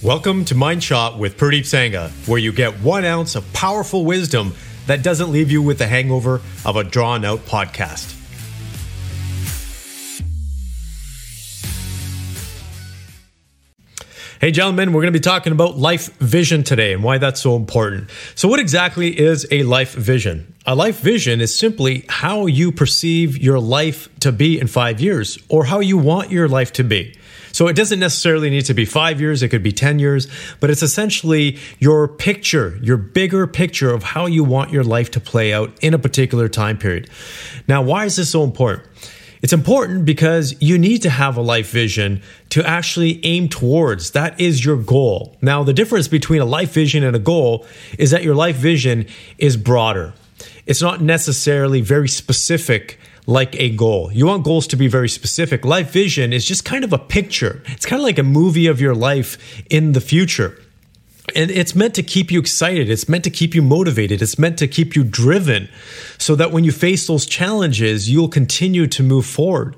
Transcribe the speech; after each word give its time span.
Welcome 0.00 0.44
to 0.44 0.54
Mind 0.54 0.84
Shot 0.84 1.18
with 1.18 1.36
Pradeep 1.36 1.62
Sangha, 1.62 2.10
where 2.28 2.38
you 2.38 2.52
get 2.52 2.78
one 2.78 3.04
ounce 3.04 3.34
of 3.34 3.52
powerful 3.52 4.04
wisdom 4.04 4.54
that 4.86 5.02
doesn't 5.02 5.32
leave 5.32 5.50
you 5.50 5.60
with 5.60 5.78
the 5.78 5.88
hangover 5.88 6.40
of 6.64 6.76
a 6.76 6.84
drawn 6.84 7.24
out 7.24 7.40
podcast. 7.40 8.17
Hey, 14.40 14.52
gentlemen, 14.52 14.92
we're 14.92 15.02
going 15.02 15.12
to 15.12 15.18
be 15.18 15.20
talking 15.20 15.52
about 15.52 15.78
life 15.78 16.16
vision 16.18 16.62
today 16.62 16.92
and 16.92 17.02
why 17.02 17.18
that's 17.18 17.42
so 17.42 17.56
important. 17.56 18.08
So, 18.36 18.46
what 18.46 18.60
exactly 18.60 19.18
is 19.18 19.44
a 19.50 19.64
life 19.64 19.94
vision? 19.94 20.54
A 20.64 20.76
life 20.76 21.00
vision 21.00 21.40
is 21.40 21.58
simply 21.58 22.04
how 22.08 22.46
you 22.46 22.70
perceive 22.70 23.36
your 23.36 23.58
life 23.58 24.08
to 24.20 24.30
be 24.30 24.60
in 24.60 24.68
five 24.68 25.00
years 25.00 25.38
or 25.48 25.64
how 25.64 25.80
you 25.80 25.98
want 25.98 26.30
your 26.30 26.46
life 26.46 26.72
to 26.74 26.84
be. 26.84 27.18
So 27.50 27.66
it 27.66 27.74
doesn't 27.74 27.98
necessarily 27.98 28.48
need 28.50 28.66
to 28.66 28.74
be 28.74 28.84
five 28.84 29.20
years, 29.20 29.42
it 29.42 29.48
could 29.48 29.64
be 29.64 29.72
10 29.72 29.98
years, 29.98 30.28
but 30.60 30.70
it's 30.70 30.82
essentially 30.82 31.58
your 31.80 32.06
picture, 32.06 32.78
your 32.80 32.96
bigger 32.96 33.48
picture 33.48 33.92
of 33.92 34.04
how 34.04 34.26
you 34.26 34.44
want 34.44 34.70
your 34.70 34.84
life 34.84 35.10
to 35.12 35.20
play 35.20 35.52
out 35.52 35.72
in 35.80 35.94
a 35.94 35.98
particular 35.98 36.48
time 36.48 36.78
period. 36.78 37.10
Now, 37.66 37.82
why 37.82 38.04
is 38.04 38.14
this 38.14 38.30
so 38.30 38.44
important? 38.44 38.86
It's 39.40 39.52
important 39.52 40.04
because 40.04 40.54
you 40.60 40.78
need 40.78 41.02
to 41.02 41.10
have 41.10 41.36
a 41.36 41.42
life 41.42 41.70
vision 41.70 42.22
to 42.50 42.66
actually 42.66 43.24
aim 43.24 43.48
towards. 43.48 44.12
That 44.12 44.40
is 44.40 44.64
your 44.64 44.76
goal. 44.76 45.36
Now, 45.40 45.62
the 45.62 45.72
difference 45.72 46.08
between 46.08 46.40
a 46.40 46.44
life 46.44 46.72
vision 46.72 47.04
and 47.04 47.14
a 47.14 47.20
goal 47.20 47.66
is 47.98 48.10
that 48.10 48.24
your 48.24 48.34
life 48.34 48.56
vision 48.56 49.06
is 49.38 49.56
broader. 49.56 50.12
It's 50.66 50.82
not 50.82 51.00
necessarily 51.00 51.80
very 51.80 52.08
specific 52.08 52.98
like 53.26 53.54
a 53.60 53.70
goal. 53.70 54.10
You 54.12 54.26
want 54.26 54.42
goals 54.42 54.66
to 54.68 54.76
be 54.76 54.88
very 54.88 55.08
specific. 55.08 55.64
Life 55.64 55.90
vision 55.90 56.32
is 56.32 56.44
just 56.44 56.64
kind 56.64 56.82
of 56.82 56.92
a 56.92 56.98
picture. 56.98 57.62
It's 57.66 57.86
kind 57.86 58.00
of 58.00 58.04
like 58.04 58.18
a 58.18 58.22
movie 58.22 58.66
of 58.66 58.80
your 58.80 58.94
life 58.94 59.62
in 59.70 59.92
the 59.92 60.00
future. 60.00 60.58
And 61.38 61.52
it's 61.52 61.76
meant 61.76 61.94
to 61.94 62.02
keep 62.02 62.32
you 62.32 62.40
excited. 62.40 62.90
It's 62.90 63.08
meant 63.08 63.22
to 63.22 63.30
keep 63.30 63.54
you 63.54 63.62
motivated. 63.62 64.20
It's 64.22 64.40
meant 64.40 64.58
to 64.58 64.66
keep 64.66 64.96
you 64.96 65.04
driven 65.04 65.68
so 66.18 66.34
that 66.34 66.50
when 66.50 66.64
you 66.64 66.72
face 66.72 67.06
those 67.06 67.26
challenges, 67.26 68.10
you'll 68.10 68.28
continue 68.28 68.88
to 68.88 69.04
move 69.04 69.24
forward. 69.24 69.76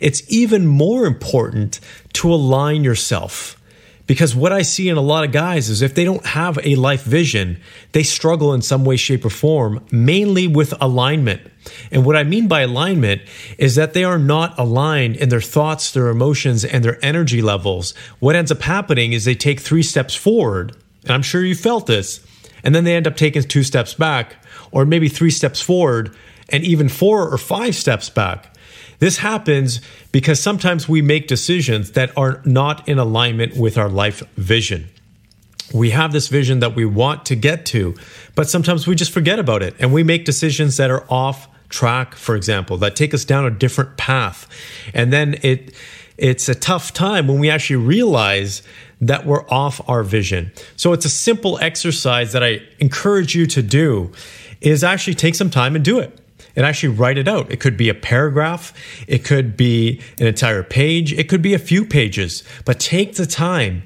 It's 0.00 0.22
even 0.32 0.66
more 0.66 1.04
important 1.04 1.78
to 2.14 2.32
align 2.32 2.84
yourself 2.84 3.60
because 4.06 4.34
what 4.34 4.52
I 4.52 4.62
see 4.62 4.88
in 4.88 4.96
a 4.96 5.02
lot 5.02 5.24
of 5.24 5.32
guys 5.32 5.68
is 5.68 5.82
if 5.82 5.94
they 5.94 6.04
don't 6.04 6.24
have 6.24 6.58
a 6.64 6.76
life 6.76 7.04
vision, 7.04 7.60
they 7.92 8.02
struggle 8.02 8.54
in 8.54 8.62
some 8.62 8.86
way, 8.86 8.96
shape, 8.96 9.26
or 9.26 9.30
form, 9.30 9.84
mainly 9.90 10.46
with 10.48 10.72
alignment. 10.80 11.42
And 11.90 12.06
what 12.06 12.16
I 12.16 12.24
mean 12.24 12.48
by 12.48 12.62
alignment 12.62 13.20
is 13.58 13.74
that 13.74 13.92
they 13.92 14.04
are 14.04 14.18
not 14.18 14.58
aligned 14.58 15.16
in 15.16 15.28
their 15.28 15.42
thoughts, 15.42 15.92
their 15.92 16.08
emotions, 16.08 16.64
and 16.64 16.82
their 16.82 17.02
energy 17.04 17.42
levels. 17.42 17.92
What 18.20 18.36
ends 18.36 18.52
up 18.52 18.62
happening 18.62 19.12
is 19.12 19.24
they 19.24 19.34
take 19.34 19.60
three 19.60 19.82
steps 19.82 20.14
forward, 20.14 20.76
and 21.04 21.12
I'm 21.12 21.22
sure 21.22 21.44
you 21.44 21.54
felt 21.54 21.86
this, 21.86 22.24
and 22.62 22.74
then 22.74 22.84
they 22.84 22.96
end 22.96 23.06
up 23.06 23.16
taking 23.16 23.42
two 23.42 23.62
steps 23.62 23.94
back, 23.94 24.36
or 24.70 24.84
maybe 24.84 25.08
three 25.08 25.30
steps 25.30 25.60
forward, 25.60 26.14
and 26.48 26.64
even 26.64 26.88
four 26.88 27.28
or 27.28 27.38
five 27.38 27.74
steps 27.74 28.10
back. 28.10 28.54
This 28.98 29.18
happens 29.18 29.80
because 30.12 30.40
sometimes 30.40 30.88
we 30.88 31.02
make 31.02 31.26
decisions 31.26 31.92
that 31.92 32.16
are 32.16 32.40
not 32.44 32.88
in 32.88 32.98
alignment 32.98 33.56
with 33.56 33.76
our 33.76 33.88
life 33.88 34.22
vision. 34.36 34.88
We 35.72 35.90
have 35.90 36.12
this 36.12 36.28
vision 36.28 36.60
that 36.60 36.74
we 36.74 36.84
want 36.84 37.26
to 37.26 37.34
get 37.34 37.66
to, 37.66 37.94
but 38.34 38.48
sometimes 38.48 38.86
we 38.86 38.94
just 38.94 39.12
forget 39.12 39.38
about 39.38 39.62
it 39.62 39.74
and 39.78 39.92
we 39.92 40.02
make 40.02 40.24
decisions 40.24 40.76
that 40.76 40.90
are 40.90 41.04
off 41.10 41.48
track, 41.68 42.14
for 42.14 42.36
example, 42.36 42.76
that 42.78 42.94
take 42.94 43.12
us 43.12 43.24
down 43.24 43.44
a 43.44 43.50
different 43.50 43.96
path. 43.96 44.46
And 44.92 45.12
then 45.12 45.38
it 45.42 45.74
it's 46.16 46.48
a 46.48 46.54
tough 46.54 46.92
time 46.92 47.26
when 47.26 47.38
we 47.38 47.50
actually 47.50 47.76
realize 47.76 48.62
that 49.00 49.26
we're 49.26 49.48
off 49.48 49.80
our 49.88 50.02
vision. 50.02 50.52
So 50.76 50.92
it's 50.92 51.04
a 51.04 51.10
simple 51.10 51.58
exercise 51.60 52.32
that 52.32 52.42
I 52.42 52.60
encourage 52.78 53.34
you 53.34 53.46
to 53.46 53.62
do 53.62 54.12
is 54.60 54.84
actually 54.84 55.14
take 55.14 55.34
some 55.34 55.50
time 55.50 55.74
and 55.74 55.84
do 55.84 55.98
it 55.98 56.18
and 56.56 56.64
actually 56.64 56.94
write 56.94 57.18
it 57.18 57.28
out. 57.28 57.50
It 57.50 57.60
could 57.60 57.76
be 57.76 57.88
a 57.88 57.94
paragraph, 57.94 58.72
it 59.08 59.24
could 59.24 59.56
be 59.56 60.00
an 60.18 60.26
entire 60.26 60.62
page, 60.62 61.12
it 61.12 61.28
could 61.28 61.42
be 61.42 61.54
a 61.54 61.58
few 61.58 61.84
pages, 61.84 62.44
but 62.64 62.78
take 62.78 63.16
the 63.16 63.26
time 63.26 63.82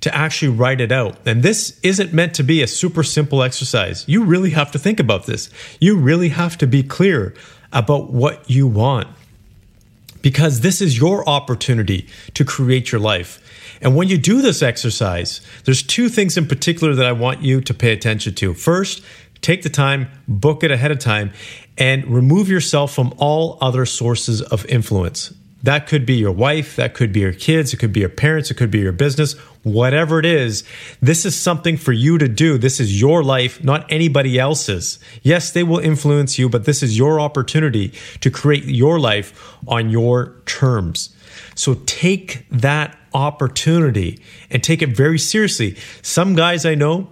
to 0.00 0.14
actually 0.14 0.48
write 0.48 0.80
it 0.80 0.90
out. 0.90 1.18
And 1.26 1.42
this 1.42 1.78
isn't 1.82 2.12
meant 2.12 2.34
to 2.34 2.42
be 2.42 2.62
a 2.62 2.66
super 2.66 3.02
simple 3.02 3.42
exercise. 3.42 4.04
You 4.08 4.24
really 4.24 4.50
have 4.50 4.72
to 4.72 4.78
think 4.78 4.98
about 4.98 5.26
this. 5.26 5.50
You 5.78 5.96
really 5.96 6.30
have 6.30 6.56
to 6.58 6.66
be 6.66 6.82
clear 6.82 7.34
about 7.72 8.10
what 8.10 8.48
you 8.50 8.66
want 8.66 9.08
because 10.22 10.60
this 10.60 10.80
is 10.80 10.98
your 10.98 11.28
opportunity 11.28 12.06
to 12.34 12.44
create 12.44 12.92
your 12.92 13.00
life. 13.00 13.40
And 13.80 13.96
when 13.96 14.08
you 14.08 14.18
do 14.18 14.42
this 14.42 14.62
exercise, 14.62 15.40
there's 15.64 15.82
two 15.82 16.08
things 16.08 16.36
in 16.36 16.46
particular 16.46 16.94
that 16.94 17.06
I 17.06 17.12
want 17.12 17.42
you 17.42 17.60
to 17.60 17.74
pay 17.74 17.92
attention 17.92 18.34
to. 18.36 18.54
First, 18.54 19.02
take 19.40 19.62
the 19.62 19.70
time, 19.70 20.08
book 20.28 20.62
it 20.62 20.70
ahead 20.70 20.90
of 20.90 20.98
time, 20.98 21.32
and 21.78 22.04
remove 22.06 22.48
yourself 22.48 22.94
from 22.94 23.14
all 23.16 23.56
other 23.60 23.86
sources 23.86 24.42
of 24.42 24.66
influence. 24.66 25.32
That 25.62 25.86
could 25.86 26.06
be 26.06 26.14
your 26.14 26.32
wife, 26.32 26.76
that 26.76 26.94
could 26.94 27.12
be 27.12 27.20
your 27.20 27.32
kids, 27.32 27.74
it 27.74 27.76
could 27.76 27.92
be 27.92 28.00
your 28.00 28.08
parents, 28.08 28.50
it 28.50 28.54
could 28.54 28.70
be 28.70 28.78
your 28.78 28.92
business, 28.92 29.34
whatever 29.62 30.18
it 30.18 30.24
is. 30.24 30.64
This 31.02 31.26
is 31.26 31.38
something 31.38 31.76
for 31.76 31.92
you 31.92 32.16
to 32.18 32.28
do. 32.28 32.56
This 32.56 32.80
is 32.80 32.98
your 33.00 33.22
life, 33.22 33.62
not 33.62 33.90
anybody 33.92 34.38
else's. 34.38 34.98
Yes, 35.22 35.50
they 35.52 35.62
will 35.62 35.78
influence 35.78 36.38
you, 36.38 36.48
but 36.48 36.64
this 36.64 36.82
is 36.82 36.96
your 36.96 37.20
opportunity 37.20 37.92
to 38.20 38.30
create 38.30 38.64
your 38.64 38.98
life 38.98 39.54
on 39.68 39.90
your 39.90 40.36
terms. 40.46 41.14
So 41.54 41.74
take 41.84 42.46
that 42.50 42.98
opportunity 43.12 44.18
and 44.50 44.62
take 44.62 44.82
it 44.82 44.96
very 44.96 45.18
seriously. 45.18 45.76
Some 46.00 46.34
guys 46.34 46.64
I 46.64 46.74
know, 46.74 47.10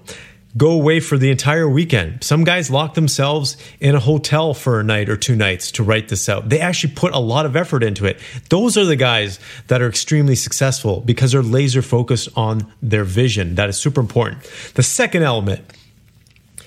go 0.56 0.70
away 0.70 0.98
for 1.00 1.18
the 1.18 1.30
entire 1.30 1.68
weekend. 1.68 2.24
Some 2.24 2.42
guys 2.42 2.70
lock 2.70 2.94
themselves 2.94 3.56
in 3.80 3.94
a 3.94 4.00
hotel 4.00 4.54
for 4.54 4.80
a 4.80 4.84
night 4.84 5.08
or 5.08 5.16
two 5.16 5.36
nights 5.36 5.70
to 5.72 5.82
write 5.82 6.08
this 6.08 6.28
out. 6.28 6.48
They 6.48 6.60
actually 6.60 6.94
put 6.94 7.12
a 7.12 7.18
lot 7.18 7.46
of 7.46 7.54
effort 7.54 7.82
into 7.82 8.06
it. 8.06 8.18
Those 8.48 8.76
are 8.76 8.84
the 8.84 8.96
guys 8.96 9.38
that 9.66 9.82
are 9.82 9.88
extremely 9.88 10.34
successful 10.34 11.00
because 11.00 11.32
they're 11.32 11.42
laser 11.42 11.82
focused 11.82 12.28
on 12.34 12.72
their 12.82 13.04
vision. 13.04 13.56
That 13.56 13.68
is 13.68 13.76
super 13.78 14.00
important. 14.00 14.42
The 14.74 14.82
second 14.82 15.22
element 15.22 15.60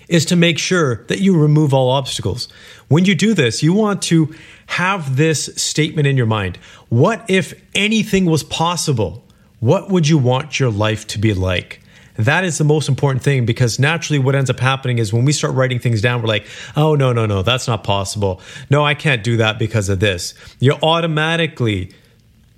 is 0.07 0.25
to 0.25 0.35
make 0.35 0.59
sure 0.59 1.05
that 1.05 1.21
you 1.21 1.37
remove 1.37 1.73
all 1.73 1.89
obstacles. 1.89 2.49
When 2.89 3.05
you 3.05 3.15
do 3.15 3.33
this, 3.33 3.63
you 3.63 3.73
want 3.73 4.01
to 4.03 4.35
have 4.67 5.15
this 5.15 5.45
statement 5.55 6.07
in 6.07 6.17
your 6.17 6.25
mind. 6.25 6.57
What 6.89 7.25
if 7.29 7.53
anything 7.73 8.25
was 8.25 8.43
possible? 8.43 9.23
What 9.59 9.89
would 9.89 10.07
you 10.07 10.17
want 10.17 10.59
your 10.59 10.69
life 10.69 11.07
to 11.07 11.19
be 11.19 11.33
like? 11.33 11.80
That 12.15 12.43
is 12.43 12.57
the 12.57 12.63
most 12.63 12.89
important 12.89 13.23
thing 13.23 13.45
because 13.45 13.79
naturally, 13.79 14.19
what 14.19 14.35
ends 14.35 14.49
up 14.49 14.59
happening 14.59 14.99
is 14.99 15.13
when 15.13 15.25
we 15.25 15.31
start 15.31 15.53
writing 15.53 15.79
things 15.79 16.01
down, 16.01 16.21
we're 16.21 16.27
like, 16.27 16.45
oh, 16.75 16.95
no, 16.95 17.13
no, 17.13 17.25
no, 17.25 17.41
that's 17.41 17.67
not 17.67 17.83
possible. 17.83 18.41
No, 18.69 18.85
I 18.85 18.93
can't 18.93 19.23
do 19.23 19.37
that 19.37 19.57
because 19.57 19.89
of 19.89 19.99
this. 19.99 20.33
You 20.59 20.73
automatically 20.83 21.91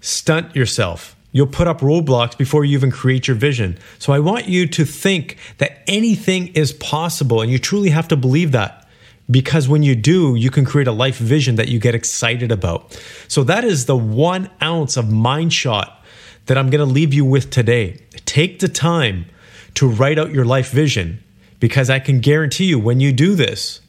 stunt 0.02 0.56
yourself. 0.56 1.16
You'll 1.32 1.48
put 1.48 1.68
up 1.68 1.80
roadblocks 1.82 2.38
before 2.38 2.64
you 2.64 2.78
even 2.78 2.92
create 2.92 3.28
your 3.28 3.36
vision. 3.36 3.78
So 3.98 4.14
I 4.14 4.20
want 4.20 4.48
you 4.48 4.68
to 4.68 4.86
think 4.86 5.38
that 5.58 5.82
anything 5.88 6.50
is 6.50 6.74
possible 6.74 7.42
and 7.42 7.52
you 7.52 7.58
truly 7.58 7.90
have 7.90 8.08
to 8.10 8.16
believe 8.16 8.52
that 8.52 8.88
because 9.32 9.68
when 9.68 9.84
you 9.84 9.96
do, 9.96 10.36
you 10.36 10.52
can 10.52 10.66
create 10.66 10.88
a 10.88 10.92
life 10.92 11.18
vision 11.18 11.56
that 11.56 11.70
you 11.70 11.80
get 11.80 11.96
excited 11.96 12.52
about. 12.52 13.00
So 13.28 13.44
that 13.46 13.64
is 13.64 13.86
the 13.86 13.98
one 13.98 14.50
ounce 14.62 14.98
of 14.98 15.12
mind 15.12 15.54
shot 15.54 16.04
that 16.46 16.58
I'm 16.58 16.70
going 16.70 16.86
to 16.86 16.92
leave 16.92 17.14
you 17.14 17.26
with 17.26 17.50
today. 17.50 18.02
Take 18.26 18.60
the 18.60 18.68
time 18.68 19.26
to 19.76 19.90
write 19.90 20.20
out 20.20 20.32
your 20.32 20.46
life 20.46 20.72
vision 20.72 21.24
because 21.60 21.90
I 21.90 22.00
can 22.00 22.20
guarantee 22.20 22.66
you 22.66 22.80
when 22.80 23.00
you 23.00 23.12
do 23.12 23.36
this, 23.36 23.80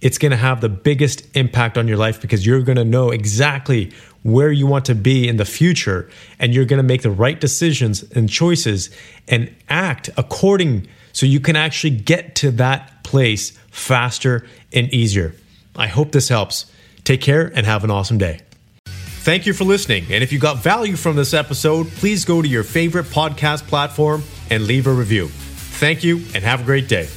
it's 0.00 0.18
going 0.18 0.32
to 0.32 0.36
have 0.36 0.60
the 0.60 0.68
biggest 0.68 1.24
impact 1.36 1.78
on 1.78 1.88
your 1.88 1.96
life 1.96 2.20
because 2.20 2.44
you're 2.44 2.62
going 2.62 2.76
to 2.76 2.84
know 2.84 3.10
exactly 3.10 3.92
where 4.22 4.50
you 4.50 4.66
want 4.66 4.84
to 4.86 4.94
be 4.94 5.28
in 5.28 5.36
the 5.36 5.44
future 5.44 6.10
and 6.38 6.52
you're 6.54 6.64
going 6.64 6.78
to 6.78 6.86
make 6.86 7.02
the 7.02 7.10
right 7.10 7.40
decisions 7.40 8.02
and 8.12 8.28
choices 8.28 8.90
and 9.28 9.54
act 9.68 10.10
according 10.16 10.86
so 11.12 11.26
you 11.26 11.40
can 11.40 11.56
actually 11.56 11.90
get 11.90 12.34
to 12.34 12.50
that 12.50 13.04
place 13.04 13.50
faster 13.70 14.46
and 14.72 14.92
easier. 14.92 15.34
I 15.76 15.86
hope 15.86 16.12
this 16.12 16.28
helps. 16.28 16.66
Take 17.04 17.20
care 17.20 17.50
and 17.54 17.66
have 17.66 17.84
an 17.84 17.90
awesome 17.90 18.18
day. 18.18 18.40
Thank 18.86 19.46
you 19.46 19.52
for 19.52 19.64
listening. 19.64 20.06
And 20.10 20.24
if 20.24 20.32
you 20.32 20.38
got 20.38 20.58
value 20.58 20.96
from 20.96 21.14
this 21.14 21.32
episode, 21.32 21.88
please 21.88 22.24
go 22.24 22.42
to 22.42 22.48
your 22.48 22.64
favorite 22.64 23.06
podcast 23.06 23.66
platform 23.68 24.24
and 24.52 24.66
leave 24.66 24.86
a 24.86 24.92
review. 24.92 25.28
Thank 25.28 26.04
you 26.04 26.18
and 26.34 26.44
have 26.44 26.60
a 26.60 26.64
great 26.64 26.86
day. 26.86 27.08